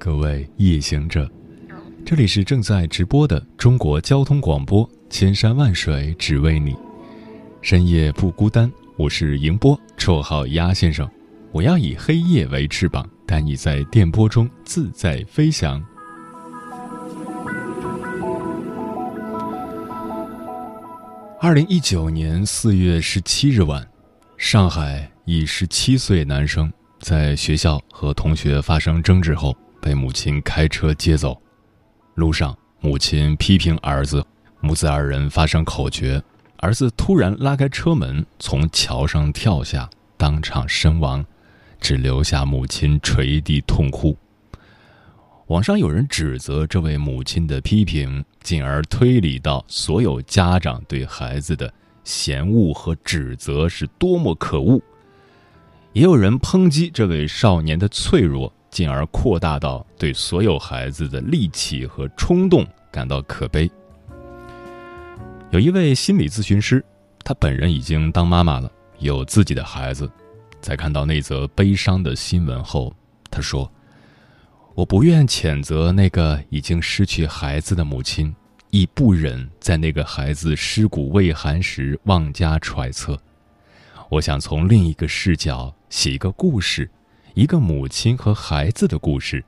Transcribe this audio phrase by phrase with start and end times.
[0.00, 1.30] 各位夜行者，
[2.06, 6.74] 这里是正在直播的中国交通广播，千山万水只为你，
[7.60, 8.72] 深夜不孤单。
[8.96, 11.06] 我是迎波，绰号鸭先生。
[11.52, 15.84] 我要以黑夜为翅膀，带你在电波中自在飞翔。
[21.38, 23.86] 二零一九年四月十七日晚，
[24.38, 26.72] 上海一十七岁男生。
[27.00, 31.40] 在学校和同学发生争执后，被母亲开车接走。
[32.14, 34.24] 路上，母亲批评儿子，
[34.60, 36.22] 母子二人发生口角，
[36.58, 41.24] 儿子突然拉开车门，从桥上跳下，当场身亡，
[41.80, 44.16] 只留下母亲垂地痛哭。
[45.46, 51.72] 网上有人指责这位母亲的批评，进而推理到所有家长对孩子的
[52.04, 54.80] 嫌恶和指责是多么可恶。
[55.92, 63.70] 也有人抨击这位少年的脆弱，进而扩大到对所有孩子的戾气和冲动感到可悲。
[65.50, 66.84] 有一位心理咨询师，
[67.24, 70.10] 他本人已经当妈妈了，有自己的孩子，
[70.60, 72.94] 在看到那则悲伤的新闻后，
[73.30, 73.70] 他说
[74.74, 78.34] ：“我不愿谴责那个已经失去孩子的母亲，
[78.70, 83.20] 亦不忍在那个孩子尸骨未寒时妄加揣测。
[84.08, 86.88] 我想从另一个视角。”写一个故事，
[87.34, 89.44] 一个母亲和孩子的故事，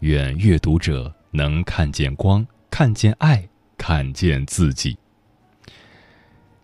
[0.00, 4.96] 愿阅读者能看见光，看见爱，看见自己。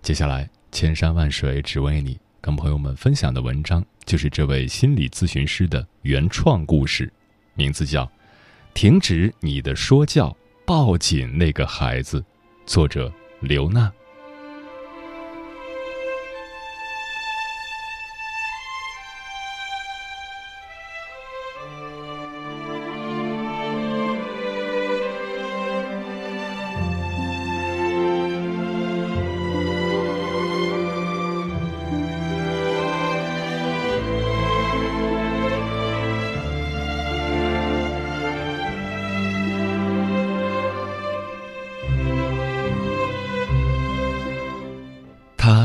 [0.01, 7.13] 接下来，千山万水只为你，跟朋友们分享的文章就是这位心理咨询师的原创故事，
[7.55, 8.05] 名字叫
[8.73, 12.21] 《停止你的说教，抱紧那个孩子》，
[12.65, 13.93] 作者刘娜。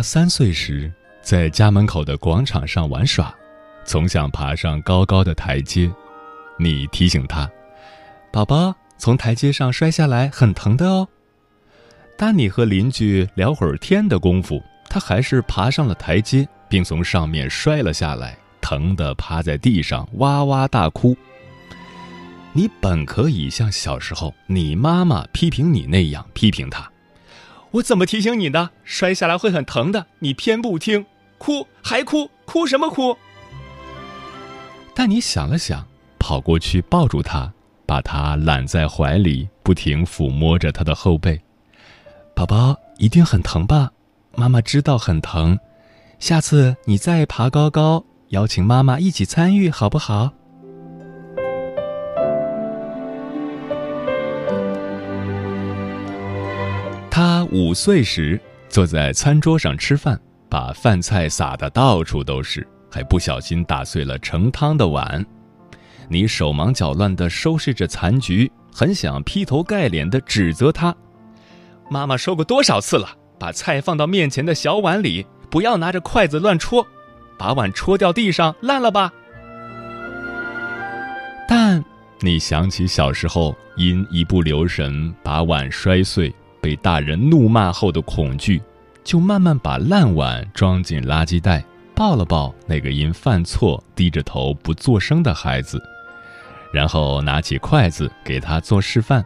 [0.05, 0.93] 三岁时，
[1.23, 3.33] 在家门口的广场上玩耍，
[3.83, 5.91] 总想爬上高高的台阶。
[6.59, 7.49] 你提醒他
[8.31, 11.07] ：“宝宝，从台阶上摔下来很疼的哦。”
[12.19, 21.17] 当你和邻居聊会儿天的功夫，他还是爬上了台阶，并从上面摔了下来，疼得趴在地上哇哇大哭。
[22.53, 26.87] 你本可以像小时候你妈妈批评你那样批评他。
[27.75, 28.69] 我怎么提醒你的？
[28.85, 31.05] 摔下来会很疼的，你偏不听，
[31.37, 33.17] 哭还哭，哭什么哭？
[34.93, 35.85] 但你想了想，
[36.17, 37.51] 跑过去抱住他，
[37.85, 41.41] 把他揽在怀里，不停抚摸着他的后背。
[42.33, 43.91] 宝宝一定很疼吧？
[44.35, 45.59] 妈妈知道很疼，
[46.17, 50.31] 下次你再爬高高，邀请妈妈一起参与，好不好？
[57.55, 65.25] 五岁时坐在餐桌上吃饭，把饭菜撒得到处都是，还不小心打碎了盛汤的碗。
[66.09, 70.93] 你手忙脚乱地收拾着残局，很想劈头盖脸地指责他。
[71.89, 73.07] 妈妈说过多少次了，
[73.39, 76.85] 把菜放到面前的小碗里，不要拿着筷子乱戳，
[77.37, 79.13] 把碗戳掉地上烂了吧。
[81.47, 81.81] 但
[82.19, 86.35] 你想起小时候因一不留神把碗摔碎。
[86.65, 88.59] 被大人怒骂后的恐惧，
[89.03, 91.63] 就慢慢把烂碗装进垃圾袋，
[91.93, 95.79] 抱了抱那个因犯错低着头不作声的孩子，
[96.73, 99.23] 然后拿起筷子给他做示范：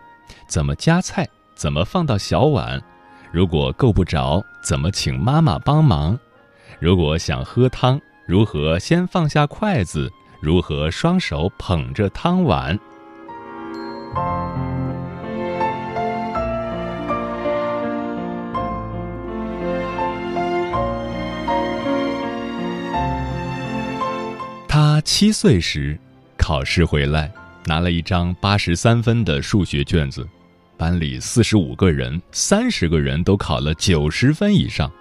[0.50, 1.26] 怎么夹菜，
[1.56, 2.84] 怎么放到小碗，
[3.32, 6.20] 如果够不着，怎么请妈妈帮忙；
[6.78, 12.78] 如果想喝汤，如何先放下筷子，如何双手捧着汤碗。
[25.01, 25.98] 七岁时
[26.38, 27.31] 考试回来，
[27.66, 30.28] 拿了一张八十三分的数学卷子，
[30.78, 34.92] 班里四十五个人，三十个人都考了九十分以上，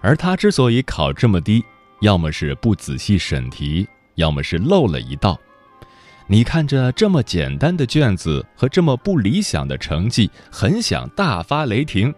[0.00, 1.62] 而他之所以考这么低，
[2.00, 5.38] 要么是不仔细审题，要么是漏了一道。
[6.28, 12.12] 你看着这么简单的卷子和这么不理想的成绩，很想大发雷霆。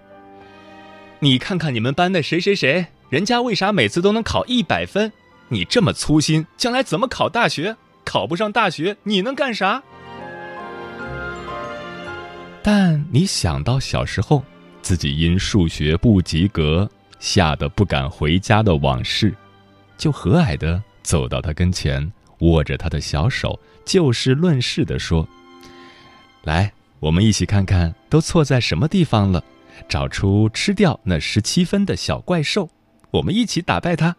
[1.20, 5.12] 你看看你们班的谁谁谁，人家为啥每次都能考一百分？
[5.48, 7.76] 你这么粗心，将来怎么考大学？
[8.04, 9.82] 考不上大学，你能干啥？
[12.62, 14.42] 但你想到小时候
[14.82, 19.34] 自己因数学不及格，吓得不敢回家的往事，
[19.96, 22.10] 就和蔼的走到他跟前，
[22.40, 23.58] 握着他的小手。
[23.86, 25.26] 就事论事的说
[26.44, 26.70] ：“来，
[27.00, 29.42] 我们一起看看都错在什么地方了，
[29.88, 32.68] 找出吃掉那十七分的小怪兽，
[33.10, 34.14] 我们一起打败他。”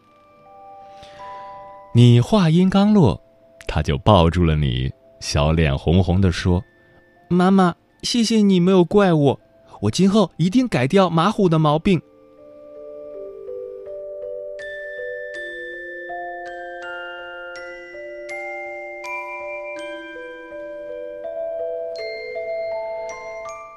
[2.00, 3.22] 你话音刚落，
[3.68, 6.64] 他就抱住了你，小脸红红的说
[7.28, 9.40] ：“妈妈，谢谢你没有怪我，
[9.82, 12.02] 我今后一定改掉马虎的毛病。”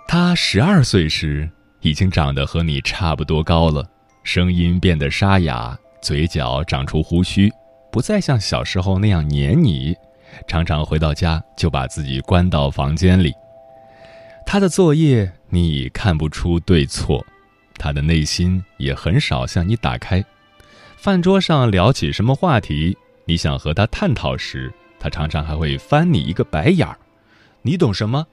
[0.07, 3.85] 他十二岁时，已经长得和你差不多高了，
[4.23, 7.53] 声音变得沙哑，嘴角长出胡须，
[7.93, 9.95] 不再像小时候那样黏你，
[10.49, 13.35] 常常回到家就把自己关到房间里。
[14.47, 17.25] 他的作业你看不出对错，
[17.77, 20.25] 他的内心也很少向你打开。
[20.97, 22.97] 饭桌上聊起什么话题，
[23.27, 26.97] 你想和他探讨时，他常常还会翻你一个白眼儿。
[27.61, 28.27] 你懂什么？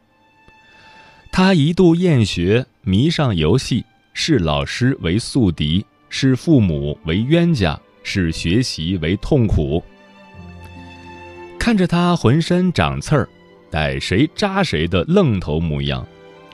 [1.34, 7.80] 他一度厌学，迷上游戏，视老师为宿敌，视父母为冤家，
[8.10, 9.84] 视学习为痛苦。
[11.60, 13.30] 看着他浑身长刺儿，
[13.70, 16.04] 逮谁扎谁的愣头模样，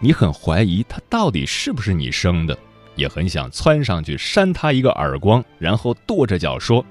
[0.02, 2.58] 你很怀疑他到底是不是你生的，
[2.98, 6.86] 也很想窜上去扇他一个耳光，然后跺着脚说：“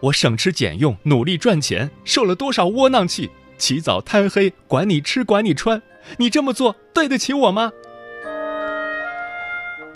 [0.00, 5.80] 我省吃俭用，努力赚钱，受了多少窝囊气，起早贪黑，管你吃，管你穿。”
[6.18, 7.70] 你这么做对得起我吗？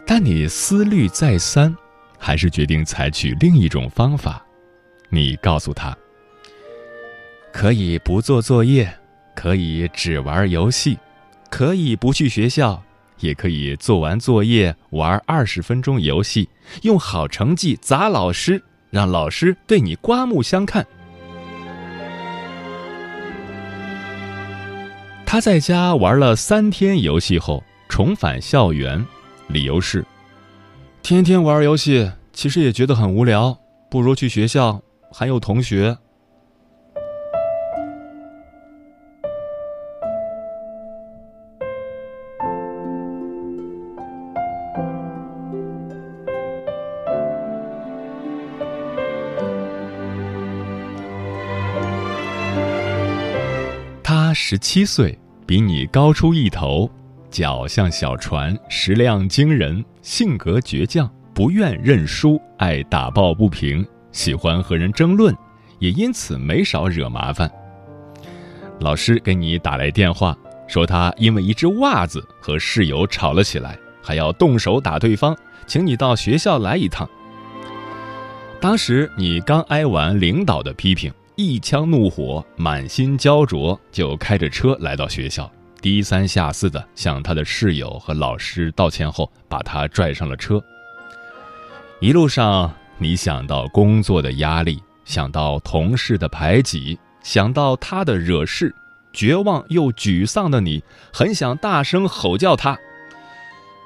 [0.07, 1.77] 但你思虑再三，
[2.19, 4.45] 还是决定采取另一种方法。
[5.09, 5.97] 你告诉他：
[7.53, 8.93] 可以不做作业，
[9.35, 10.99] 可以只玩游戏，
[11.51, 12.83] 可以不去学校，
[13.21, 16.49] 也可以做完作业玩二十分钟游戏，
[16.83, 20.87] 用好成绩砸老师，让老师对你刮目相看。
[25.25, 29.05] 他在家玩了三天游戏后重返校园，
[29.49, 30.05] 理由是：
[31.07, 33.57] 天天玩游戏，其实也觉得很无聊，
[33.89, 34.83] 不如去学校，
[35.13, 35.97] 还有同学。
[54.03, 55.17] 他十七岁，
[55.47, 56.91] 比你高出一头，
[57.31, 65.37] 脚像小船，食量惊人，性格倔强，不愿认输，爱打抱不平，喜欢和人争论，
[65.79, 67.51] 也因此没少惹麻烦。
[68.81, 77.09] 老师给你打来电话，说他因为一只袜子和室友吵了起来，还要动手打对方，请你到学校来一趟。
[78.61, 81.13] 当时你刚挨完领导的批评。
[81.39, 85.53] 一腔怒火，满心焦灼，就开着车来到学校，
[85.87, 90.61] 低三下四的向他的室友和老师道歉后，把他拽上了车。
[92.01, 98.75] 一路上，你想到工作的压力，想到同事的排挤，想到他的惹事，
[99.13, 102.77] 绝望又沮丧的你，很想大声吼叫他：“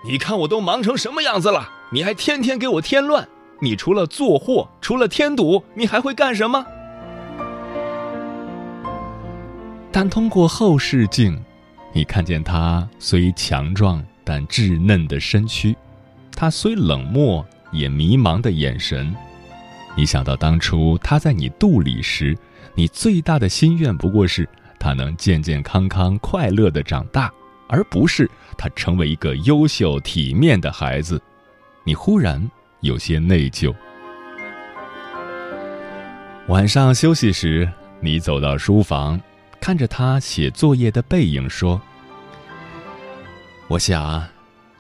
[0.09, 3.29] 你看我都忙成什么样子了，你还天天给我添乱！
[3.61, 6.65] 你除了做货，除了添堵，你还会干什么？”
[9.93, 11.39] 但通过后视镜，
[11.93, 15.77] 你看见他虽强壮但稚嫩的身躯，
[16.33, 19.15] 他虽冷漠也迷茫的眼神。
[19.97, 22.37] 你想到当初他在你肚里时，
[22.75, 27.31] 你最大的心愿不过是他能健健康康、快乐的长大，
[27.69, 31.21] 而不是他成为一个优秀体面的孩子。
[31.83, 32.49] 你忽然
[32.83, 33.75] 有些内疚。
[36.47, 37.69] 晚上休息时，
[38.01, 39.21] 你走到书房。
[39.61, 41.81] 看着他写作业的背影，说
[43.69, 44.27] ：“我想，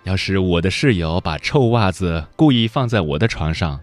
[0.04, 3.78] 要是我的室友把臭袜子故意放在我的床上，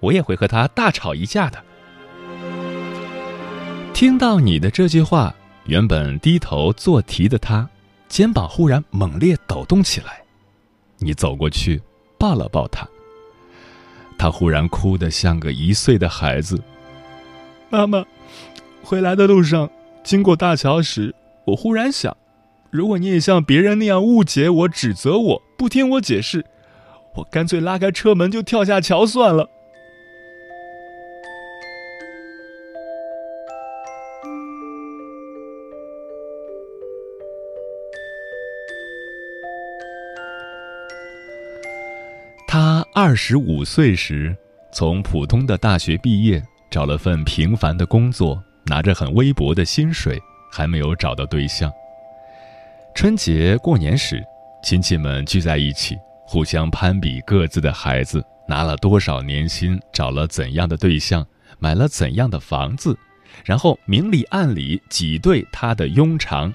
[0.00, 1.62] 我也会和他大吵一架的。”
[3.94, 5.34] 听到你的这句话，
[5.64, 7.68] 原本低头做题的他，
[8.08, 10.22] 肩膀忽然猛烈抖动起来。
[10.98, 11.80] 你走过去，
[12.18, 12.86] 抱了抱他。
[14.18, 16.62] 他忽然哭得像个一岁的孩子。
[17.70, 18.04] 妈妈，
[18.82, 19.68] 回来的路上
[20.04, 21.14] 经过大桥时，
[21.46, 22.14] 我忽然想，
[22.70, 26.44] 如果你也像别人那样误解我、指责我、不听我解释，
[27.14, 29.48] 我干脆拉开车门就跳下桥算了。
[42.46, 44.36] 他二十五岁时，
[44.70, 51.72] 从普通的大学毕业，找了份平凡的工作，拿着很微薄的薪水，还没有找到对象。
[52.94, 54.24] 春节过年时，
[54.62, 61.26] 亲戚们聚在一起，互相攀比各自的孩子拿了多少年薪，找了怎样的对象，
[61.58, 62.96] 买了怎样的房子，
[63.44, 66.54] 然后明里暗里挤兑他的庸常。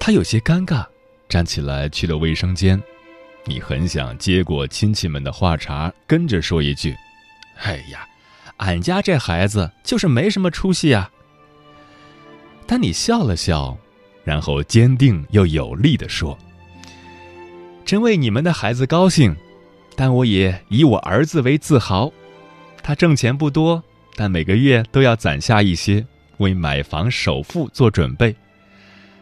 [0.00, 0.84] 他有些尴尬，
[1.28, 2.82] 站起来去了卫生间。
[3.44, 6.94] 你很想接过亲戚们的话茬，跟着说一句
[7.62, 8.06] ：“哎呀，
[8.62, 11.10] 俺家这孩子就是没什么出息啊。”
[12.66, 13.76] 但你笑了笑，
[14.24, 16.38] 然后坚定又有力地说
[17.84, 19.36] ：“真为你们的孩子高兴，
[19.94, 22.10] 但我也以我儿子为自豪。
[22.82, 23.82] 他挣钱不多，
[24.16, 26.06] 但每个月都要攒下一些，
[26.38, 28.34] 为买房首付做准备。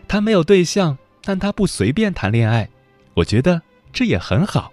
[0.06, 2.68] 他没有对象，但他不随便谈恋爱。
[3.14, 3.60] 我觉得。”
[3.92, 4.70] 这也很好。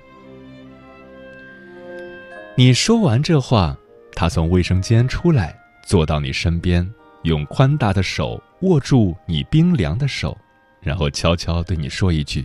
[2.55, 3.75] 你说完这话，
[4.19, 5.55] 他从卫生间出来，
[5.85, 10.35] 坐到你身边，用宽大的手握住你冰凉的手，
[10.81, 12.43] 然后悄悄对你说一句：“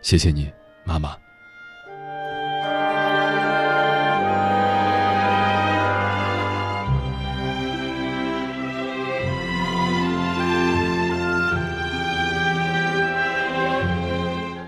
[0.00, 0.48] 谢谢你，
[0.84, 1.16] 妈妈。”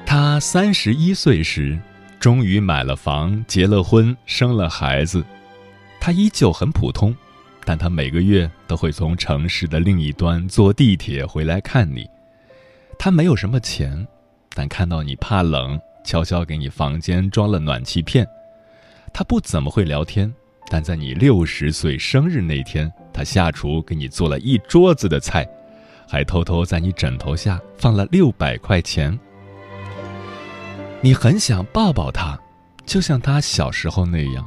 [0.05, 1.79] 他三十一岁时，
[2.19, 5.25] 终于买了房、结了婚、生了孩子。
[6.05, 7.15] 他依旧很普通，
[7.65, 12.05] 但他每个月都会从城市的另一端坐地铁回来看你。
[12.99, 14.05] 他没有什么钱，
[14.53, 18.27] 但看到你怕冷，悄悄给你房间装了暖气片。
[19.13, 20.35] 他不怎么会聊天，
[20.69, 25.49] 但在你六十岁生日那天，他下厨给你做了一桌子的菜，
[26.09, 29.17] 还偷偷在你枕头下放了六百块钱。
[31.01, 32.37] 你很想抱抱他，
[32.85, 34.45] 就像他小时候那样，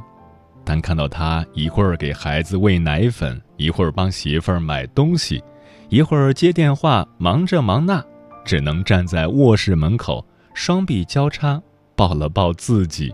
[0.65, 5.41] 但看到他一会儿给孩子喂奶粉，一会儿帮媳妇儿买东西，
[5.89, 8.03] 一会儿接电话，忙这忙那，
[8.43, 11.61] 只能站在卧室门口，双臂交叉，
[11.95, 13.13] 抱了抱自己。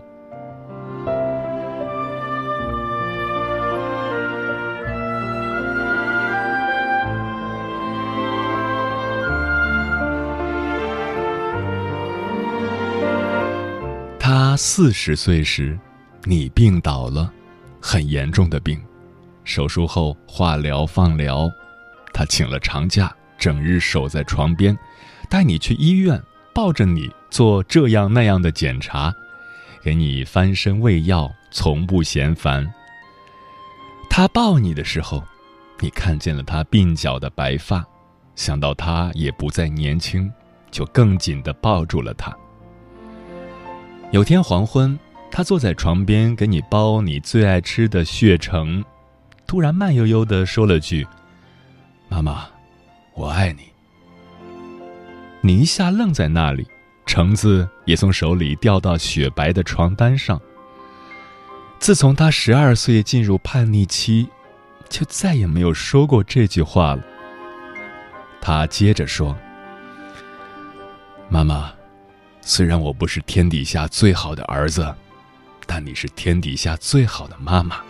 [14.18, 15.78] 他四十岁时，
[16.24, 17.32] 你病倒了，
[17.82, 18.80] 很严重的病，
[19.42, 21.50] 手术后化疗、放疗，
[22.12, 24.78] 他请了长假，整日守在床边，
[25.28, 26.22] 带你去医院，
[26.54, 29.12] 抱着你做这样那样的检查，
[29.82, 32.72] 给你翻身喂药，从不嫌烦。
[34.08, 35.22] 他抱你的时候，
[35.80, 37.84] 你看见了他鬓角的白发，
[38.36, 40.30] 想到他也不再年轻，
[40.70, 42.32] 就更紧地抱住了他。
[44.12, 44.96] 有天黄昏，
[45.34, 48.84] 他坐在床边给你包你最爱吃的血橙，
[49.46, 51.06] 突然慢悠悠的说了句
[52.10, 52.46] ：“妈妈，
[53.14, 53.62] 我爱你。”
[55.40, 56.66] 你一下愣在那里，
[57.06, 60.38] 橙子也从手里掉到雪白的床单上。
[61.78, 64.28] 自从他十二岁进入叛逆期，
[64.90, 67.02] 就再也没有说过这句话了。
[68.40, 69.34] 他接着说
[71.30, 71.72] ：“妈妈。”
[72.44, 74.92] 虽然我不是天底下最好的儿子，
[75.74, 77.80] 但你是天底下最好的妈妈。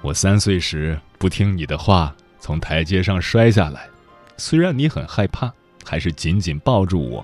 [0.00, 3.86] 我三岁时不听你的话，从台阶上摔下来，
[4.38, 5.52] 虽然你很害怕，
[5.84, 7.22] 还是紧紧抱住我。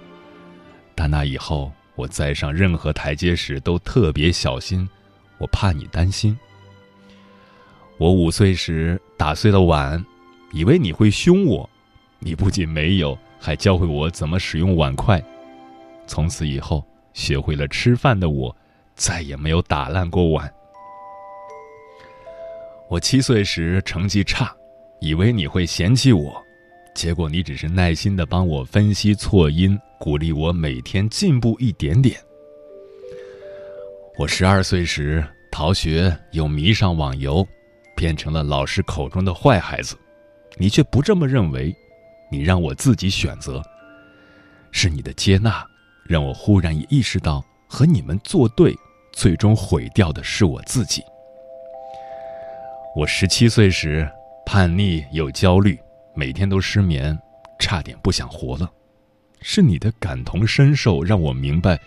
[0.94, 4.86] 但那以后，我再上任何台阶时都特别小心，
[5.38, 6.38] 我怕你担心。
[7.96, 10.04] 我五岁时打碎了碗，
[10.52, 11.66] 以为你会凶我，
[12.18, 15.18] 你不仅没有，还教会我怎么使用碗筷。
[16.06, 18.54] 从此以后，学会了吃饭的我，
[19.00, 20.52] 再也没有打烂过碗。
[22.86, 24.54] 我七岁时成绩差，
[25.00, 26.30] 以为你会嫌弃我，
[26.94, 32.20] 结果你只是耐心的帮我分析错音，鼓励我每天进步一点点。
[34.18, 37.46] 我十二岁时逃学又迷上网游，
[37.96, 39.96] 变成了老师口中的坏孩子，
[40.58, 41.74] 你却不这么认为，
[42.30, 43.62] 你让我自己选择。
[44.72, 45.66] 是你的接纳，
[46.04, 48.76] 让我忽然也意识到和你们作对，
[49.20, 51.04] 最终毁掉的是我自己。
[52.96, 54.10] 我十七岁时
[54.46, 55.78] 叛逆又焦虑，
[56.14, 57.18] 每天都失眠，
[57.58, 58.72] 差点不想活了。
[59.42, 61.78] 是你的感同身受让我明白，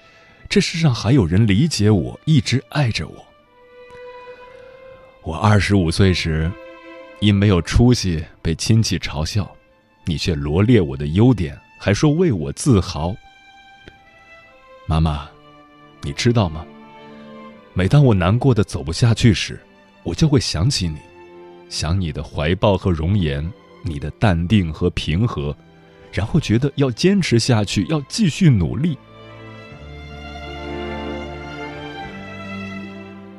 [0.48, 3.26] 这世上还有人理解我，一直爱着我。
[5.24, 6.52] 我二十五岁时，
[7.20, 9.52] 因没有出息被亲戚嘲笑，
[10.06, 13.16] 你却罗列我的优点，还说为我自豪。
[14.86, 15.28] 妈妈，
[16.04, 16.64] 你知道吗？
[17.76, 19.60] 每当我难过的走不下去时，
[20.04, 20.98] 我就会想起你，
[21.70, 23.52] 想你的怀抱和容颜，
[23.82, 25.56] 你的淡定和平和。
[26.12, 28.96] 然后觉得要坚持下去，要继续努力。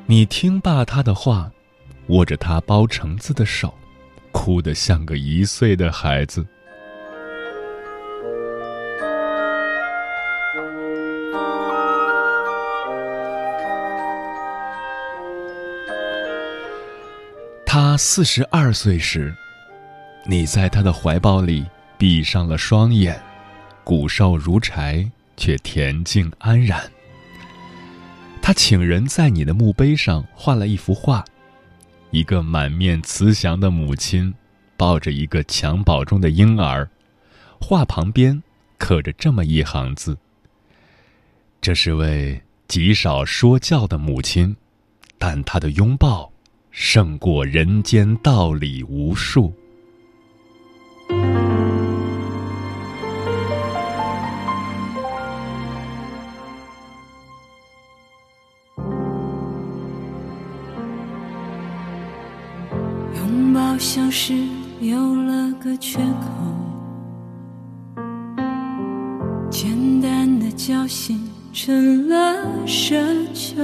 [0.06, 1.48] 你听罢他的话，
[2.08, 3.72] 握着他包橙子的手，
[4.32, 6.44] 哭得像个一岁的孩子。
[17.76, 19.34] 他四十二岁时，
[20.26, 21.66] 你在他的怀抱里。
[21.98, 23.20] 闭上了双眼，
[23.82, 26.80] 骨瘦如柴，却恬静安然。
[28.40, 31.24] 他请人在你的墓碑上画了一幅画，
[32.12, 34.32] 一个满面慈祥的母亲，
[34.76, 36.88] 抱着一个襁褓中的婴儿，
[37.60, 38.40] 画旁边
[38.78, 40.16] 刻着这么一行字
[41.60, 44.54] ：“这是位极少说教的母亲，
[45.18, 46.30] 但她的拥抱，
[46.76, 49.52] 胜过人间道理无数。”
[63.14, 64.34] 拥抱像是
[64.80, 66.26] 有了个缺口，
[69.48, 72.98] 简单的交心成了奢
[73.32, 73.62] 求。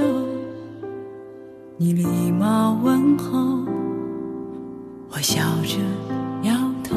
[1.83, 3.39] 你礼貌问候
[5.09, 5.79] 我笑着
[6.43, 6.95] 摇头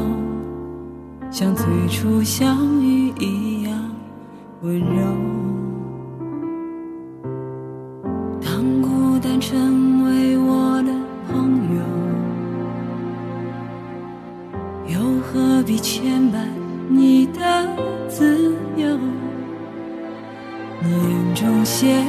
[1.31, 3.91] 像最初相遇一样
[4.61, 5.03] 温柔。
[8.43, 10.93] 当孤单成为我的
[11.33, 11.81] 朋友
[14.93, 16.47] 又何必牵绊
[16.91, 17.41] 你的
[18.07, 18.99] 自由？
[20.83, 22.05] 你眼中先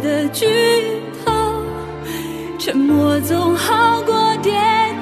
[0.00, 0.46] 的剧
[1.24, 1.32] 透
[2.58, 4.50] 沉默总好过喋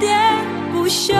[0.00, 0.08] 喋
[0.72, 1.14] 不休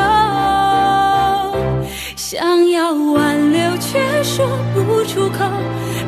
[2.17, 5.45] 想要挽留却说不出口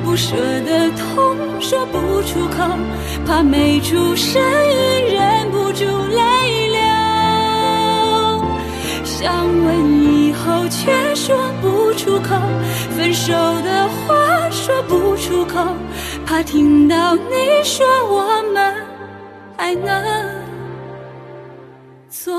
[0.04, 2.66] 不舍得痛说不出口
[3.26, 6.80] 怕没出声音忍不住泪流
[9.04, 12.34] 想问以后却说不出口
[12.96, 15.76] 分手的话说不出口。
[16.26, 18.74] 怕听到你说我们
[19.56, 20.44] 还能
[22.08, 22.34] 做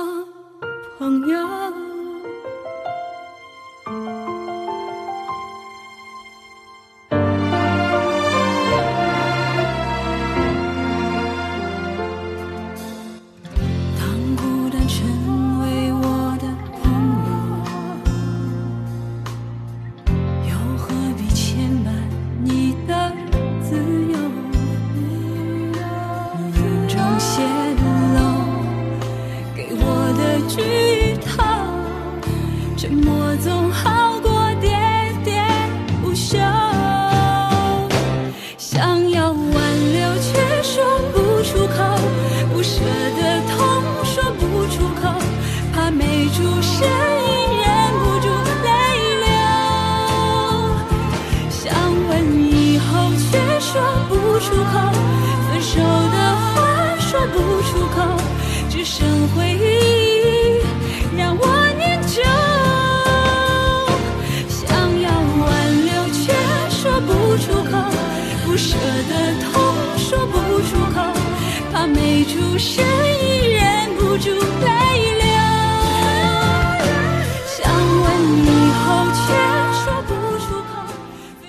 [0.97, 1.62] 朋友。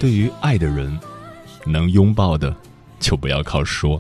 [0.05, 1.01] 对于爱的人，
[1.65, 2.55] 能拥抱的，
[3.01, 3.99] 就不要靠说。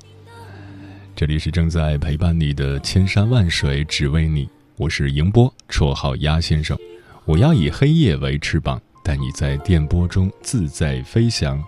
[1.16, 4.46] 这里是正在陪伴你的千山万水，只为你。
[4.76, 6.78] 我是迎波，绰号鸭先生。
[7.24, 11.64] 我要以黑夜为翅膀，带你在电波中自在飞翔。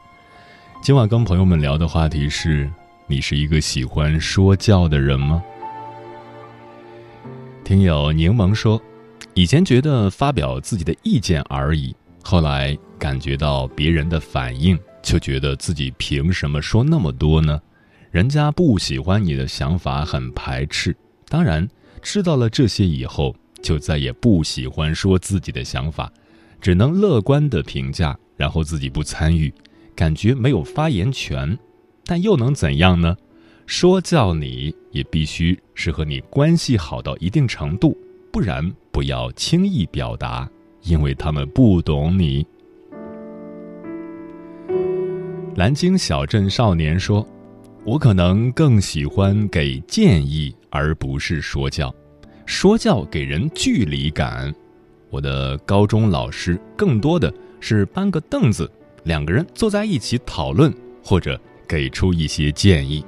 [0.82, 2.70] 今晚跟朋友们聊的话题是：
[3.06, 5.42] 你是一个喜欢说教的人吗？
[7.64, 8.78] 听友柠檬说，
[9.32, 11.96] 以前觉得发表自己的意见而已，
[12.28, 17.62] 后来感觉到别人的反应，就觉得自己凭什么说那么多呢？
[18.10, 20.94] 人家不喜欢你的想法，很排斥。
[21.28, 21.64] 当然，
[22.02, 26.12] 知道了这些以后，就再也不喜欢说自己的想法，
[26.60, 29.54] 只能乐观的评价，然后自己不参与，
[29.94, 31.56] 感觉没有发言权。
[32.04, 33.16] 但又能怎样呢？
[33.66, 37.96] 说教你也必须是和你关系好到一定程度，
[38.32, 40.50] 不然不要轻易表达，
[40.86, 42.46] 因为他们不懂你。
[45.54, 47.26] 南京小镇少年说
[47.84, 51.92] ：“我可能更喜欢给建议，而不是说教。
[52.44, 54.54] 说教给人距离感。
[55.10, 58.70] 我的高中老师更多的是搬个凳子，
[59.04, 60.72] 两个人坐在一起讨论，
[61.02, 63.04] 或者给出一些建议。”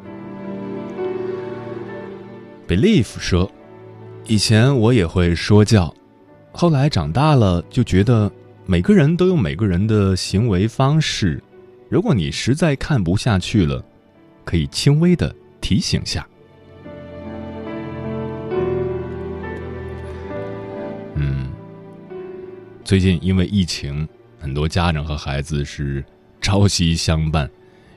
[2.67, 3.51] Believe 说
[4.27, 5.95] ：“以前我也会说教，
[6.61, 8.29] 后来长大了就觉得
[8.67, 11.41] 每个人都有每个人的行为方式。
[11.89, 13.81] 如果你实在看不下去了，
[14.45, 16.27] 可以轻微的提醒下。”
[21.15, 21.49] 嗯，
[22.83, 24.09] 最近因为疫情，
[24.41, 26.05] 很多家长和孩子是
[26.41, 27.49] 朝夕相伴。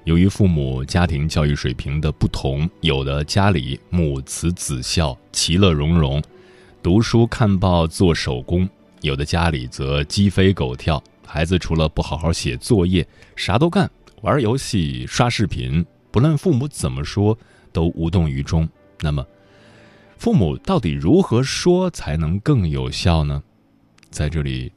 [0.03, 6.21] 由于父母家庭教育水平的不同，有的家里母慈子孝、其乐融融，
[6.83, 8.67] 读书看报做手工；
[9.01, 13.89] 有的家里则鸡飞狗跳，孩子除了不好好写作业，啥都干，
[14.21, 17.37] 玩游戏、刷视频，不论父母怎么说，
[17.71, 18.67] 都无动于衷。
[18.99, 19.23] 那么，
[20.17, 23.43] 父母到底如何说才能更有效呢？
[24.09, 24.71] 在这里，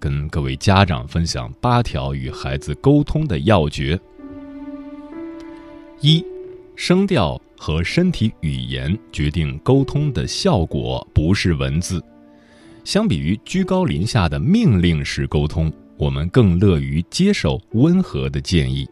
[0.00, 3.98] 跟各位家长分享八条与孩子沟通的要诀。
[6.00, 6.24] 一，
[6.76, 12.02] 声调和身体语言决定沟通的效果，不是文字。
[12.82, 18.86] 相比于居高临下的命令式沟通，我们更乐于接受温和的建议。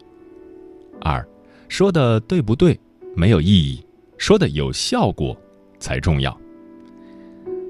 [1.01, 1.27] 二，
[1.69, 2.79] 说的对不对
[3.15, 3.85] 没有意义，
[4.17, 5.37] 说的有效果
[5.79, 6.35] 才重要。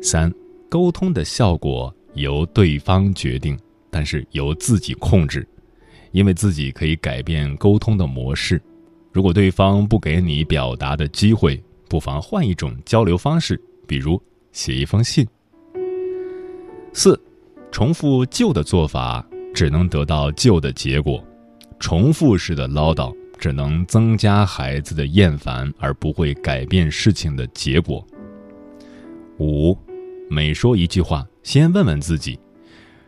[0.03, 0.33] 三，
[0.69, 3.59] 沟通的效果由对方决定，
[3.91, 5.49] 但是由自己控制，
[6.13, 8.63] 因为自己可以改变沟通的模式。
[9.13, 14.21] 如果对方不给你表达的机会，不妨换一种交流方式，比如
[14.53, 15.27] 写一封信。
[16.95, 17.21] 四，
[17.71, 21.23] 重复旧的做法只能得到旧的结果，
[21.79, 28.03] 重复式的唠叨只能增加孩子的厌烦，而不会改变事情的结果。
[29.39, 29.77] 五，
[30.31, 32.39] 每说一句话，先问问自己，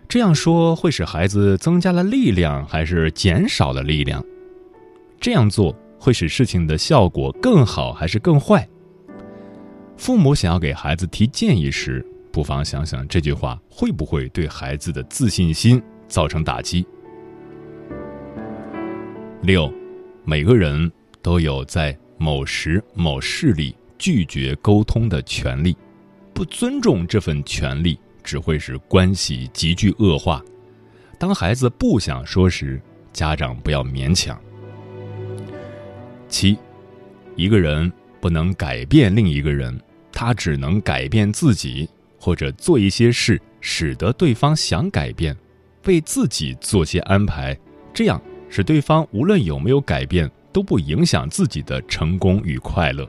[0.06, 4.22] 这样说会使孩子增加了力量，还是减少了力量？
[5.18, 5.74] 这样做。
[6.04, 8.68] 会使事情的效果更好还是更坏？
[9.96, 16.86] 父母想要给孩子提建议时，不妨想想这句话会不会对孩子的自信心造成打击。
[19.40, 19.72] 六，
[20.24, 25.74] 每个人都有在某时某事里拒绝沟通的权利，
[26.34, 30.44] 不尊重这份权利只会使关系急剧恶化。
[31.18, 32.78] 当孩子不想说时，
[33.10, 34.38] 家长不要勉强。
[36.34, 36.58] 七，
[37.36, 45.36] 一个人不能改变另一个人，他只能改变自己，或者做一些事，使得对方想改变，
[45.86, 47.56] 为自己做些安排，
[47.92, 53.08] 这样使对方无论有没有改变，都不影响自己的成功与快乐。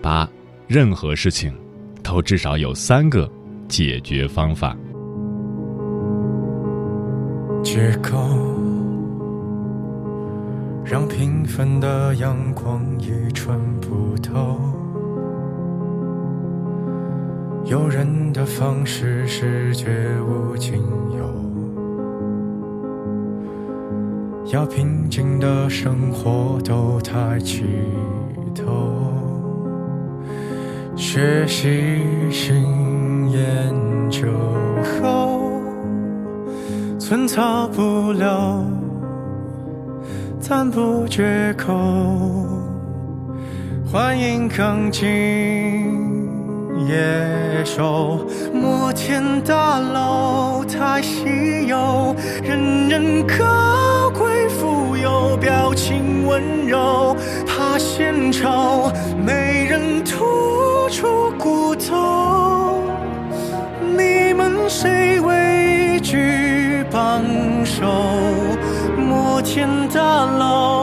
[0.00, 0.26] 八，
[0.66, 1.54] 任何事情，
[2.02, 3.30] 都至少有三个
[3.68, 4.74] 解决方法。
[7.62, 8.55] 借口。
[10.88, 14.56] 让平凡的阳光已穿不透。
[17.64, 19.88] 诱人的方式是绝
[20.20, 20.74] 无仅
[21.18, 21.26] 有。
[24.52, 27.64] 要平静的生活都抬起
[28.54, 28.62] 头。
[30.94, 33.74] 学习新研
[34.08, 34.28] 究
[35.02, 35.40] 后，
[36.96, 38.85] 寸草不留。
[40.48, 41.74] 赞不绝口，
[43.90, 45.02] 欢迎刚进
[46.86, 48.24] 野兽。
[48.54, 58.92] 摩天大楼太稀有，人人高贵富有，表情温柔，怕献丑，
[59.26, 62.84] 没人吐出骨头。
[63.98, 67.20] 你们谁畏惧帮
[67.64, 67.82] 手？
[70.16, 70.75] 摩天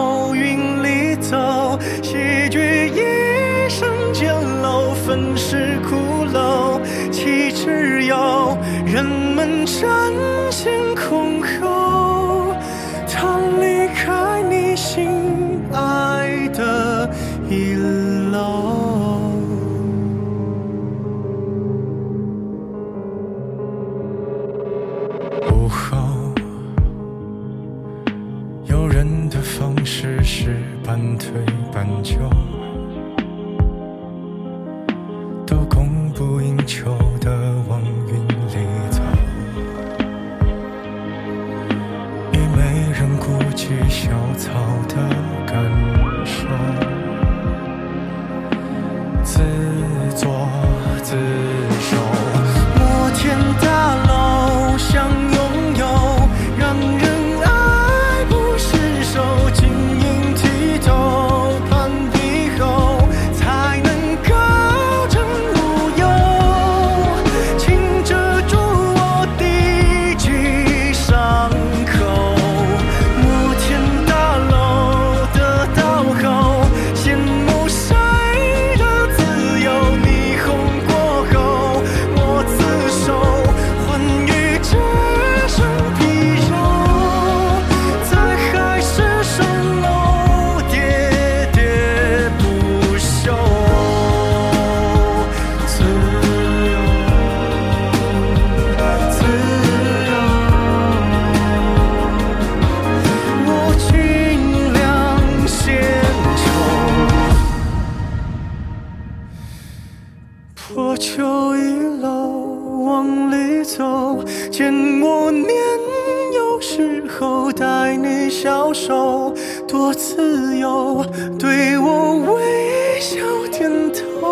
[118.43, 119.33] 小手
[119.69, 121.01] 多自由，
[121.39, 124.27] 对我微笑点头，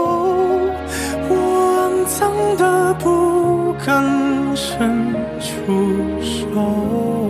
[1.30, 1.34] 我
[1.80, 4.04] 肮脏的不敢
[4.54, 7.21] 伸出手。